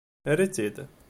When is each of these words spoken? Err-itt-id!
Err-itt-id! 0.31 0.77